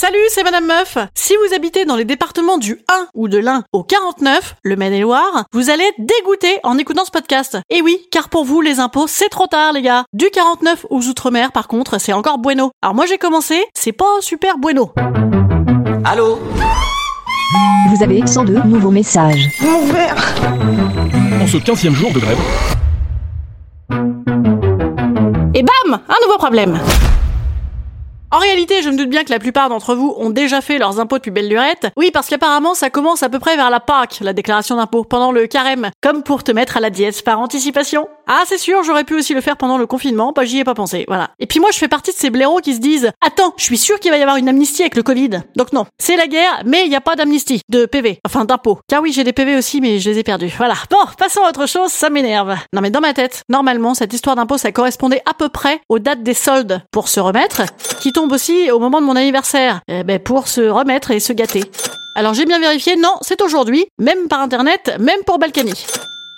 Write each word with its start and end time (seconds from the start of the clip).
Salut, 0.00 0.16
c'est 0.30 0.44
Madame 0.44 0.64
Meuf. 0.64 0.96
Si 1.14 1.34
vous 1.36 1.54
habitez 1.54 1.84
dans 1.84 1.94
les 1.94 2.06
départements 2.06 2.56
du 2.56 2.80
1 2.88 3.08
ou 3.12 3.28
de 3.28 3.36
l'Ain 3.36 3.64
au 3.74 3.84
49, 3.84 4.54
le 4.62 4.74
Maine-et-Loire, 4.74 5.44
vous 5.52 5.68
allez 5.68 5.84
être 5.84 5.98
dégoûté 5.98 6.58
en 6.62 6.78
écoutant 6.78 7.04
ce 7.04 7.10
podcast. 7.10 7.58
Et 7.68 7.82
oui, 7.82 7.98
car 8.10 8.30
pour 8.30 8.46
vous, 8.46 8.62
les 8.62 8.80
impôts, 8.80 9.06
c'est 9.06 9.28
trop 9.28 9.46
tard, 9.46 9.74
les 9.74 9.82
gars. 9.82 10.06
Du 10.14 10.30
49 10.30 10.86
aux 10.88 11.02
Outre-mer, 11.02 11.52
par 11.52 11.68
contre, 11.68 12.00
c'est 12.00 12.14
encore 12.14 12.38
bueno. 12.38 12.70
Alors 12.80 12.94
moi, 12.94 13.04
j'ai 13.04 13.18
commencé, 13.18 13.62
c'est 13.74 13.92
pas 13.92 14.22
super 14.22 14.56
bueno. 14.56 14.90
Allô 16.06 16.38
Vous 17.90 18.02
avez 18.02 18.26
102 18.26 18.54
nouveaux 18.62 18.90
messages. 18.90 19.50
En 21.42 21.46
ce 21.46 21.58
15e 21.58 21.92
jour 21.92 22.10
de 22.10 22.20
grève, 22.20 22.38
Et 25.52 25.62
bam 25.62 26.00
Un 26.08 26.26
nouveau 26.26 26.38
problème 26.38 26.80
en 28.32 28.38
réalité, 28.38 28.82
je 28.82 28.90
me 28.90 28.96
doute 28.96 29.08
bien 29.08 29.24
que 29.24 29.30
la 29.30 29.40
plupart 29.40 29.68
d'entre 29.68 29.94
vous 29.94 30.14
ont 30.16 30.30
déjà 30.30 30.60
fait 30.60 30.78
leurs 30.78 31.00
impôts 31.00 31.16
depuis 31.16 31.32
belle 31.32 31.48
lurette. 31.48 31.88
Oui, 31.96 32.10
parce 32.12 32.28
qu'apparemment, 32.28 32.74
ça 32.74 32.88
commence 32.88 33.24
à 33.24 33.28
peu 33.28 33.40
près 33.40 33.56
vers 33.56 33.70
la 33.70 33.80
Pâque, 33.80 34.18
la 34.20 34.32
déclaration 34.32 34.76
d'impôt, 34.76 35.02
pendant 35.02 35.32
le 35.32 35.48
carême, 35.48 35.90
comme 36.00 36.22
pour 36.22 36.44
te 36.44 36.52
mettre 36.52 36.76
à 36.76 36.80
la 36.80 36.90
diète 36.90 37.24
par 37.24 37.40
anticipation. 37.40 38.08
Ah, 38.32 38.44
c'est 38.46 38.58
sûr, 38.58 38.84
j'aurais 38.84 39.02
pu 39.02 39.14
aussi 39.14 39.34
le 39.34 39.40
faire 39.40 39.56
pendant 39.56 39.76
le 39.76 39.88
confinement, 39.88 40.30
bah 40.30 40.44
j'y 40.44 40.60
ai 40.60 40.64
pas 40.64 40.74
pensé, 40.74 41.04
voilà. 41.08 41.30
Et 41.40 41.46
puis 41.46 41.58
moi, 41.58 41.70
je 41.72 41.78
fais 41.78 41.88
partie 41.88 42.12
de 42.12 42.16
ces 42.16 42.30
blaireaux 42.30 42.60
qui 42.60 42.76
se 42.76 42.78
disent 42.78 43.10
«Attends, 43.26 43.54
je 43.56 43.64
suis 43.64 43.76
sûr 43.76 43.98
qu'il 43.98 44.12
va 44.12 44.18
y 44.18 44.22
avoir 44.22 44.36
une 44.36 44.48
amnistie 44.48 44.82
avec 44.82 44.94
le 44.94 45.02
Covid.» 45.02 45.42
Donc 45.56 45.72
non, 45.72 45.84
c'est 45.98 46.14
la 46.14 46.28
guerre, 46.28 46.62
mais 46.64 46.84
il 46.84 46.90
n'y 46.90 46.94
a 46.94 47.00
pas 47.00 47.16
d'amnistie, 47.16 47.62
de 47.68 47.86
PV, 47.86 48.20
enfin 48.24 48.44
d'impôt. 48.44 48.78
Car 48.86 49.02
oui, 49.02 49.12
j'ai 49.12 49.24
des 49.24 49.32
PV 49.32 49.56
aussi, 49.56 49.80
mais 49.80 49.98
je 49.98 50.08
les 50.08 50.18
ai 50.18 50.22
perdus. 50.22 50.54
Voilà. 50.56 50.74
Bon, 50.92 50.98
passons 51.18 51.42
à 51.42 51.48
autre 51.48 51.66
chose, 51.66 51.90
ça 51.90 52.08
m'énerve. 52.08 52.54
Non 52.72 52.82
mais 52.82 52.90
dans 52.90 53.00
ma 53.00 53.14
tête, 53.14 53.42
normalement, 53.48 53.94
cette 53.94 54.12
histoire 54.12 54.36
d'impôt, 54.36 54.58
ça 54.58 54.70
correspondait 54.70 55.22
à 55.28 55.34
peu 55.34 55.48
près 55.48 55.80
aux 55.88 55.98
dates 55.98 56.22
des 56.22 56.34
soldes 56.34 56.82
pour 56.92 57.08
se 57.08 57.18
remettre, 57.18 57.62
qui 58.00 58.12
tombe 58.12 58.30
aussi 58.30 58.70
au 58.70 58.78
moment 58.78 59.00
de 59.00 59.06
mon 59.06 59.16
anniversaire, 59.16 59.80
eh 59.88 60.04
ben 60.04 60.20
pour 60.20 60.46
se 60.46 60.60
remettre 60.60 61.10
et 61.10 61.18
se 61.18 61.32
gâter. 61.32 61.64
Alors 62.14 62.34
j'ai 62.34 62.44
bien 62.44 62.60
vérifié, 62.60 62.94
non, 62.94 63.16
c'est 63.22 63.42
aujourd'hui, 63.42 63.86
même 63.98 64.28
par 64.28 64.38
internet, 64.38 64.94
même 65.00 65.24
pour 65.26 65.40
Balkany. 65.40 65.74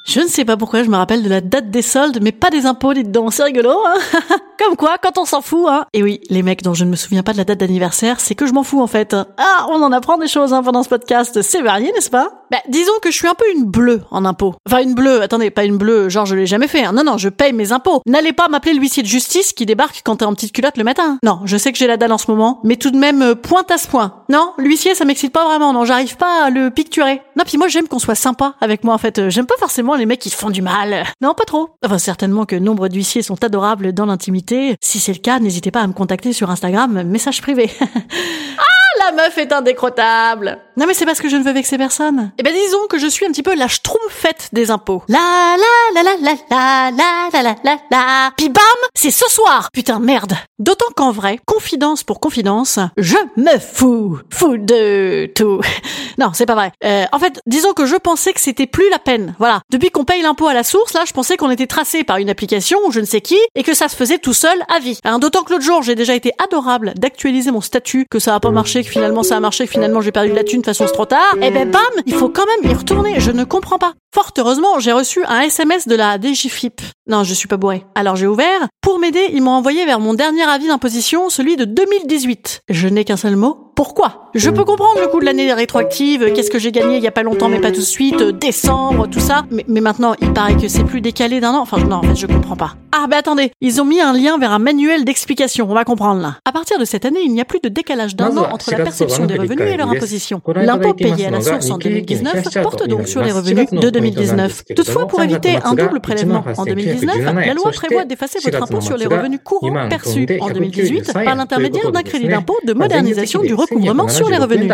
Je 0.05 0.21
ne 0.21 0.27
sais 0.27 0.45
pas 0.45 0.57
pourquoi 0.57 0.83
je 0.83 0.91
me 0.91 0.97
rappelle 0.97 1.23
de 1.23 1.29
la 1.29 1.41
date 1.41 1.71
des 1.71 1.83
soldes, 1.83 2.19
mais 2.23 2.33
pas 2.33 2.51
des 2.51 2.67
impôts, 2.67 2.93
dites 2.93 3.13
donc, 3.13 3.33
c'est 3.33 3.45
rigolo, 3.45 3.71
hein. 3.71 3.95
Comme 4.59 4.77
quoi, 4.77 4.97
quand 5.01 5.17
on 5.17 5.25
s'en 5.25 5.43
fout, 5.43 5.67
hein. 5.69 5.87
Et 5.93 6.03
oui, 6.03 6.21
les 6.29 6.43
mecs 6.43 6.63
dont 6.63 6.75
je 6.75 6.85
ne 6.85 6.91
me 6.91 6.97
souviens 6.97 7.23
pas 7.23 7.33
de 7.33 7.39
la 7.39 7.45
date 7.45 7.59
d'anniversaire, 7.59 8.19
c'est 8.19 8.35
que 8.35 8.47
je 8.47 8.53
m'en 8.53 8.65
fous 8.65 8.81
en 8.81 8.89
fait. 8.89 9.15
Ah, 9.15 9.67
on 9.71 9.81
en 9.81 9.93
apprend 9.93 10.19
des 10.19 10.27
choses 10.27 10.53
hein, 10.53 10.63
pendant 10.63 10.83
ce 10.83 10.89
podcast, 10.89 11.41
c'est 11.43 11.63
varié, 11.63 11.93
n'est-ce 11.93 12.11
pas? 12.11 12.42
Bah, 12.53 12.59
disons 12.69 12.93
que 13.01 13.11
je 13.11 13.17
suis 13.17 13.27
un 13.29 13.35
peu 13.35 13.47
une 13.57 13.65
bleue 13.65 14.03
en 14.11 14.27
impôts. 14.27 14.55
Enfin, 14.69 14.83
une 14.83 14.93
bleue, 14.95 15.23
attendez, 15.23 15.51
pas 15.51 15.65
une 15.65 15.79
bleue, 15.79 16.11
genre 16.11 16.27
je 16.27 16.37
l'ai 16.37 16.45
jamais 16.45 16.69
fait, 16.69 16.85
hein. 16.85 16.93
non, 16.93 17.03
non, 17.03 17.17
je 17.17 17.31
paye 17.31 17.55
mes 17.55 17.73
impôts. 17.73 18.03
N'allez 18.07 18.35
pas 18.35 18.49
m'appeler 18.49 18.75
l'huissier 18.75 19.03
de 19.03 19.09
justice 19.09 19.55
qui 19.55 19.65
débarque 19.65 20.03
quand 20.05 20.17
t'es 20.17 20.27
en 20.27 20.35
petite 20.35 20.53
culotte 20.53 20.77
le 20.77 20.85
matin. 20.85 21.17
Non, 21.25 21.41
je 21.47 21.57
sais 21.57 21.73
que 21.73 21.79
j'ai 21.79 21.87
la 21.87 21.97
dalle 21.97 22.13
en 22.13 22.19
ce 22.19 22.31
moment, 22.31 22.61
mais 22.63 22.77
tout 22.77 22.91
de 22.91 22.99
même, 22.99 23.23
euh, 23.23 23.35
point 23.35 23.65
à 23.71 23.79
ce 23.79 23.89
point. 23.89 24.23
Non, 24.29 24.53
l'huissier, 24.59 24.95
ça 24.95 25.07
m'excite 25.07 25.33
pas 25.33 25.47
vraiment, 25.47 25.73
non, 25.73 25.87
j'arrive 25.87 26.19
pas 26.19 26.45
à 26.45 26.51
le 26.51 26.69
picturer. 26.69 27.23
Non, 27.37 27.45
puis 27.47 27.57
moi 27.57 27.69
j'aime 27.69 27.89
qu'on 27.89 27.99
soit 27.99 28.15
sympa 28.15 28.55
avec 28.61 28.85
moi 28.85 28.93
en 28.93 28.99
fait, 28.99 29.19
Euh, 29.19 29.31
j'aime 29.31 29.47
pas 29.47 29.57
forcément 29.59 29.95
les 29.95 30.05
mecs 30.05 30.21
qui 30.21 30.29
font 30.29 30.51
du 30.51 30.61
mal. 30.61 31.05
Non, 31.23 31.33
pas 31.33 31.45
trop. 31.45 31.71
Enfin, 31.83 31.97
certainement 31.97 32.45
que 32.45 32.57
nombre 32.57 32.89
d'huissiers 32.89 33.23
sont 33.23 33.43
adorables 33.43 33.95
dans 33.95 34.05
l'intimité. 34.05 34.77
Si 34.83 34.99
c'est 35.01 35.15
le 35.15 35.21
cas, 35.21 35.39
n'hésitez 35.39 35.71
pas 35.71 35.81
à 35.81 35.87
me 35.87 35.95
contacter 35.95 36.35
sur 36.35 36.51
Instagram, 36.51 37.03
message 37.05 37.41
privé. 37.41 37.71
ah, 37.81 38.72
la 39.05 39.13
meuf 39.13 39.39
est 39.39 39.53
indécrottable. 39.53 40.59
Non, 40.77 40.87
mais 40.87 40.95
c'est 40.95 41.05
parce 41.05 41.21
que 41.21 41.29
je 41.29 41.37
ne 41.37 41.43
veux 41.43 41.53
vexer 41.53 41.77
personne. 41.77 42.33
Eh 42.39 42.43
ben, 42.43 42.53
disons 42.55 42.87
que 42.89 42.99
je 42.99 43.07
suis 43.07 43.27
un 43.27 43.31
petit 43.31 43.43
peu 43.43 43.55
la 43.55 43.69
schtroumpfette 43.69 44.49
des 44.53 44.71
impôts. 44.71 45.03
La 45.09 45.57
la 45.59 46.03
la 46.03 46.15
la 46.15 46.17
la 46.23 46.35
la 46.51 46.91
la 46.91 47.31
la 47.33 47.43
la 47.43 47.57
la 47.63 47.77
la. 47.91 48.31
Puis 48.37 48.49
bam, 48.49 48.63
c'est 48.95 49.11
ce 49.11 49.29
soir. 49.31 49.69
Putain, 49.73 49.99
merde. 49.99 50.35
D'autant 50.59 50.87
qu'en 50.97 51.11
vrai, 51.11 51.39
confidence 51.47 52.05
pour 52.05 52.21
confidence, 52.21 52.79
je 52.97 53.17
me 53.37 53.59
fous, 53.59 54.19
fous 54.31 54.57
de 54.57 55.31
tout. 55.35 55.61
non, 56.19 56.31
c'est 56.33 56.47
pas 56.47 56.55
vrai. 56.55 56.73
Euh, 56.85 57.05
en 57.13 57.19
fait, 57.19 57.41
disons 57.47 57.73
que 57.73 57.85
je 57.85 57.97
pensais 57.97 58.33
que 58.33 58.41
c'était 58.41 58.67
plus 58.67 58.89
la 58.91 58.99
peine. 58.99 59.35
Voilà. 59.39 59.61
Depuis 59.71 59.91
qu'on 59.91 60.05
paye 60.05 60.23
l'impôt 60.23 60.47
à 60.47 60.55
la 60.55 60.65
source, 60.65 60.95
là, 60.95 61.03
je 61.07 61.13
pensais 61.13 61.37
qu'on 61.37 61.51
était 61.51 61.67
tracé 61.67 62.05
par 62.05 62.17
une 62.17 62.31
application 62.31 62.79
ou 62.87 62.93
je 62.93 63.01
ne 63.01 63.05
sais 63.05 63.21
qui 63.21 63.39
et 63.55 63.63
que 63.63 63.75
ça 63.75 63.89
se 63.89 63.97
faisait 63.97 64.19
tout 64.19 64.35
seul 64.35 64.59
à 64.75 64.79
vie. 64.79 64.99
Hein, 65.05 65.19
D'autant 65.19 65.43
que 65.43 65.53
l'autre 65.53 65.65
jour, 65.65 65.83
j'ai 65.83 65.95
déjà 65.95 66.15
été 66.15 66.33
adorable 66.43 66.95
d'actualiser 66.97 67.51
mon 67.51 67.61
statut, 67.61 68.07
que 68.11 68.19
ça 68.19 68.35
a 68.35 68.41
pas 68.41 68.51
marché, 68.51 68.83
que 68.85 68.92
finalement 68.93 69.23
ça 69.23 69.37
a 69.37 69.41
marché, 69.41 69.67
finalement 69.67 70.01
j'ai 70.01 70.13
perdu 70.13 70.31
de 70.31 70.35
la 70.35 70.45
thune, 70.45 70.61
de 70.61 70.65
toute 70.65 70.75
façon 70.77 70.87
c'est 70.87 70.93
trop 70.93 71.07
tard. 71.07 71.35
Et 71.41 71.51
ben 71.51 71.71
bam, 71.71 71.83
il 72.07 72.15
faut 72.15 72.29
quand 72.29 72.45
même 72.47 72.71
y 72.71 72.75
retourner. 72.75 73.19
Je 73.19 73.31
ne 73.31 73.45
comprends 73.45 73.79
pas. 73.79 73.95
Fort 74.15 74.31
heureusement, 74.39 74.79
j'ai 74.79 74.93
reçu 74.93 75.25
un 75.25 75.41
SMS 75.41 75.89
de 75.89 75.97
la 75.97 76.19
DGFIP. 76.21 76.81
Non, 77.09 77.25
je 77.25 77.35
suis 77.35 77.49
pas 77.49 77.57
bourré. 77.57 77.85
Alors 77.95 78.17
j'ai 78.17 78.27
ouvert. 78.27 78.69
Pour 78.83 78.99
m'aider, 78.99 79.31
ils 79.33 79.43
m'ont 79.43 79.53
envoyé 79.53 79.85
vers 79.87 80.01
mon 80.01 80.15
dernier 80.15 80.43
avis 80.43 80.67
d'imposition, 80.67 81.31
celui 81.31 81.57
de 81.57 81.65
2018. 81.65 82.63
Je 82.69 82.89
n'ai 82.89 83.05
qu'un 83.05 83.17
seul 83.17 83.37
mot. 83.37 83.73
Pourquoi? 83.75 84.31
Je 84.35 84.51
peux 84.51 84.65
comprendre 84.65 85.01
le 85.01 85.09
coup 85.09 85.19
de 85.19 85.25
l'année 85.25 85.53
rétroactive, 85.53 86.33
qu'est-ce 86.35 86.51
que 86.51 86.59
j'ai 86.59 86.73
gagné 86.73 86.99
il 86.99 87.03
y 87.03 87.09
a 87.09 87.13
pas 87.13 87.23
longtemps 87.23 87.49
mais 87.49 87.61
pas 87.61 87.71
tout 87.71 87.81
de 87.81 87.87
suite, 87.87 88.23
décembre, 88.23 89.09
tout 89.09 89.21
ça. 89.21 89.45
Mais, 89.51 89.65
mais 89.67 89.81
maintenant, 89.81 90.15
il 90.21 90.33
paraît 90.33 90.57
que 90.57 90.69
c'est 90.69 90.85
plus 90.85 91.01
décalé 91.01 91.41
d'un 91.41 91.53
an. 91.55 91.63
Enfin, 91.63 91.79
non, 91.79 91.97
en 91.97 92.03
fait, 92.03 92.17
je 92.17 92.27
comprends 92.27 92.57
pas. 92.57 92.75
Ah, 93.05 93.09
bah 93.09 93.17
attendez, 93.17 93.51
ils 93.61 93.81
ont 93.81 93.85
mis 93.85 94.01
un 94.01 94.13
lien 94.13 94.39
vers 94.39 94.53
un 94.53 94.61
manuel 94.61 95.05
d'explication, 95.05 95.67
on 95.69 95.75
va 95.75 95.83
comprendre 95.83 96.23
là. 96.23 96.37
À 96.45 96.53
partir 96.53 96.79
de 96.79 96.85
cette 96.85 97.05
année, 97.05 97.19
il 97.25 97.33
n'y 97.33 97.41
a 97.41 97.45
plus 97.45 97.59
de 97.59 97.69
décalage 97.69 98.15
d'un 98.15 98.37
an 98.37 98.47
entre 98.53 98.71
la 98.71 98.77
perception 98.77 99.27
des 99.27 99.37
revenus 99.37 99.73
et 99.73 99.77
leur 99.77 99.91
imposition. 99.91 100.41
L'impôt 100.55 100.95
payé 100.95 101.27
à 101.27 101.31
la 101.31 101.41
source 101.41 101.69
en 101.71 101.79
2019 101.79 102.63
porte 102.63 102.87
donc 102.87 103.09
sur 103.09 103.21
les 103.21 103.33
revenus 103.33 103.69
de 103.73 103.91
2019. 103.91 104.63
Toutefois, 104.77 105.09
pour 105.09 105.21
éviter 105.21 105.59
un 105.65 105.75
double 105.75 105.99
prélèvement 105.99 106.45
en 106.57 106.65
2019, 106.65 107.17
la 107.45 107.55
loi 107.55 107.73
prévoit 107.73 108.05
d'effacer 108.05 108.39
votre 108.45 108.63
impôt 108.63 108.81
sur 108.81 108.97
les 108.97 109.07
revenus 109.07 109.41
courants 109.43 109.89
perçus 109.89 110.29
en 110.41 110.51
2018 110.51 111.13
par 111.13 111.35
l'intermédiaire 111.35 111.91
d'un 111.91 112.03
crédit 112.03 112.29
d'impôt 112.29 112.57
de 112.65 112.73
modernisation 112.73 113.43
du 113.43 113.55
recouvrement 113.55 114.07
sur 114.07 114.31
les 114.31 114.39
revenus. 114.39 114.71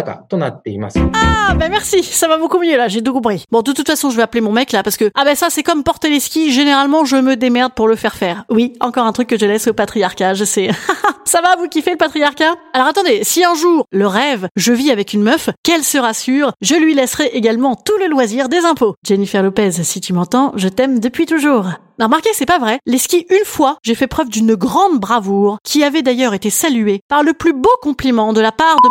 Ah, 1.14 1.54
bah 1.54 1.68
merci, 1.70 2.02
ça 2.02 2.28
va 2.28 2.36
beaucoup 2.36 2.58
mieux 2.58 2.76
là, 2.76 2.88
j'ai 2.88 3.02
tout 3.02 3.14
compris. 3.14 3.44
Bon, 3.50 3.62
de 3.62 3.72
toute 3.72 3.86
façon, 3.86 4.10
je 4.10 4.16
vais 4.16 4.22
appeler 4.22 4.42
mon 4.42 4.52
mec 4.52 4.72
là 4.72 4.82
parce 4.82 4.98
que, 4.98 5.10
ah 5.14 5.24
bah 5.24 5.34
ça, 5.34 5.46
c'est 5.48 5.62
comme 5.62 5.82
porter 5.82 6.10
les 6.10 6.20
skis, 6.20 6.52
généralement, 6.52 7.06
je 7.06 7.16
me 7.16 7.34
démerde 7.34 7.72
pour 7.72 7.88
le 7.88 7.96
faire 7.96 8.17
Oui, 8.50 8.72
encore 8.80 9.06
un 9.06 9.12
truc 9.12 9.28
que 9.28 9.38
je 9.38 9.46
laisse 9.46 9.68
au 9.68 9.72
patriarcat, 9.72 10.34
je 10.34 10.44
sais. 10.44 10.70
ça 11.24 11.40
va, 11.40 11.56
vous 11.56 11.68
kiffez 11.68 11.92
le 11.92 11.96
patriarcat? 11.96 12.54
Alors 12.72 12.88
attendez, 12.88 13.24
si 13.24 13.44
un 13.44 13.54
jour, 13.54 13.86
le 13.92 14.06
rêve, 14.06 14.48
je 14.56 14.72
vis 14.72 14.90
avec 14.90 15.12
une 15.12 15.22
meuf, 15.22 15.50
qu'elle 15.62 15.84
se 15.84 15.98
rassure, 15.98 16.52
je 16.60 16.74
lui 16.74 16.94
laisserai 16.94 17.26
également 17.26 17.76
tout 17.76 17.96
le 18.00 18.06
loisir 18.06 18.48
des 18.48 18.64
impôts. 18.64 18.94
Jennifer 19.06 19.42
Lopez, 19.42 19.72
si 19.82 20.00
tu 20.00 20.12
m'entends, 20.12 20.52
je 20.56 20.68
t'aime 20.68 21.00
depuis 21.00 21.26
toujours. 21.26 21.66
Remarquez, 22.00 22.30
c'est 22.32 22.46
pas 22.46 22.58
vrai. 22.58 22.78
Les 22.86 22.98
skis, 22.98 23.26
une 23.28 23.44
fois, 23.44 23.78
j'ai 23.82 23.96
fait 23.96 24.06
preuve 24.06 24.28
d'une 24.28 24.54
grande 24.54 25.00
bravoure, 25.00 25.58
qui 25.64 25.82
avait 25.82 26.02
d'ailleurs 26.02 26.34
été 26.34 26.48
saluée 26.48 27.00
par 27.08 27.24
le 27.24 27.32
plus 27.32 27.52
beau 27.52 27.70
compliment 27.82 28.32
de 28.32 28.40
la 28.40 28.52
part 28.52 28.76
de 28.84 28.88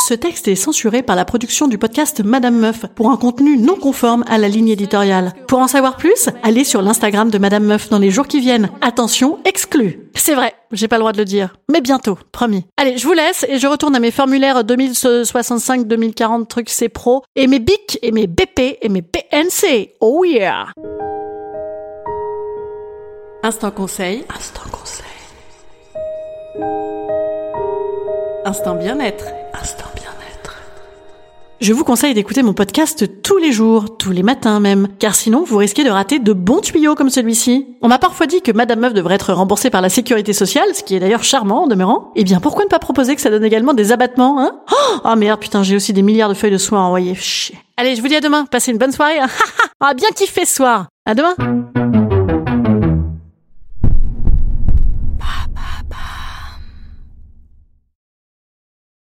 ce 0.00 0.14
texte 0.14 0.48
est 0.48 0.54
censuré 0.54 1.02
par 1.02 1.14
la 1.14 1.26
production 1.26 1.68
du 1.68 1.76
podcast 1.76 2.22
Madame 2.24 2.56
Meuf 2.58 2.86
pour 2.94 3.10
un 3.10 3.16
contenu 3.16 3.58
non 3.58 3.76
conforme 3.76 4.24
à 4.28 4.38
la 4.38 4.48
ligne 4.48 4.68
éditoriale. 4.68 5.34
Pour 5.46 5.58
en 5.58 5.68
savoir 5.68 5.96
plus, 5.96 6.30
allez 6.42 6.64
sur 6.64 6.80
l'Instagram 6.80 7.30
de 7.30 7.38
Madame 7.38 7.64
Meuf 7.64 7.90
dans 7.90 7.98
les 7.98 8.10
jours 8.10 8.26
qui 8.26 8.40
viennent. 8.40 8.70
Attention, 8.80 9.38
exclu. 9.44 10.10
C'est 10.14 10.34
vrai, 10.34 10.54
j'ai 10.72 10.88
pas 10.88 10.96
le 10.96 11.00
droit 11.00 11.12
de 11.12 11.18
le 11.18 11.26
dire. 11.26 11.54
Mais 11.70 11.82
bientôt, 11.82 12.18
promis. 12.32 12.64
Allez, 12.78 12.96
je 12.96 13.06
vous 13.06 13.12
laisse 13.12 13.44
et 13.48 13.58
je 13.58 13.66
retourne 13.66 13.94
à 13.94 14.00
mes 14.00 14.10
formulaires 14.10 14.64
2065, 14.64 15.86
2040 15.86 16.48
trucs 16.48 16.70
c'est 16.70 16.88
pro 16.88 17.22
et 17.36 17.46
mes 17.46 17.58
BIC 17.58 17.98
et 18.02 18.10
mes 18.10 18.26
BP 18.26 18.78
et 18.80 18.88
mes 18.88 19.02
PNC. 19.02 19.96
Oh 20.00 20.24
yeah! 20.24 20.68
Instant 23.42 23.70
conseil. 23.70 24.24
Instant 24.34 24.68
conseil. 24.72 25.06
Instant 28.44 28.74
bien-être. 28.74 29.26
Instant 29.52 29.84
bien-être. 29.94 30.56
Je 31.60 31.74
vous 31.74 31.84
conseille 31.84 32.14
d'écouter 32.14 32.42
mon 32.42 32.54
podcast 32.54 33.22
tous 33.22 33.36
les 33.36 33.52
jours, 33.52 33.98
tous 33.98 34.12
les 34.12 34.22
matins 34.22 34.60
même, 34.60 34.88
car 34.98 35.14
sinon 35.14 35.44
vous 35.44 35.58
risquez 35.58 35.84
de 35.84 35.90
rater 35.90 36.18
de 36.18 36.32
bons 36.32 36.60
tuyaux 36.60 36.94
comme 36.94 37.10
celui-ci. 37.10 37.76
On 37.82 37.88
m'a 37.88 37.98
parfois 37.98 38.26
dit 38.26 38.40
que 38.40 38.50
Madame 38.50 38.80
Meuf 38.80 38.94
devrait 38.94 39.16
être 39.16 39.34
remboursée 39.34 39.68
par 39.68 39.82
la 39.82 39.90
sécurité 39.90 40.32
sociale, 40.32 40.74
ce 40.74 40.82
qui 40.82 40.94
est 40.96 41.00
d'ailleurs 41.00 41.22
charmant 41.22 41.64
en 41.64 41.66
demeurant. 41.66 42.12
Eh 42.16 42.24
bien 42.24 42.40
pourquoi 42.40 42.64
ne 42.64 42.70
pas 42.70 42.78
proposer 42.78 43.14
que 43.14 43.20
ça 43.20 43.30
donne 43.30 43.44
également 43.44 43.74
des 43.74 43.92
abattements, 43.92 44.40
hein? 44.40 44.52
Oh 44.72 45.00
ah, 45.04 45.16
merde, 45.16 45.38
putain, 45.38 45.62
j'ai 45.62 45.76
aussi 45.76 45.92
des 45.92 46.02
milliards 46.02 46.30
de 46.30 46.34
feuilles 46.34 46.50
de 46.50 46.58
soins 46.58 46.80
à 46.80 46.84
envoyer. 46.84 47.14
Chier. 47.14 47.58
Allez, 47.76 47.94
je 47.94 48.00
vous 48.00 48.08
dis 48.08 48.16
à 48.16 48.20
demain, 48.20 48.46
passez 48.46 48.70
une 48.70 48.78
bonne 48.78 48.92
soirée. 48.92 49.18
On 49.82 49.86
a 49.86 49.94
bien 49.94 50.08
kiffé 50.14 50.46
ce 50.46 50.56
soir. 50.56 50.86
À 51.04 51.14
demain 51.14 51.34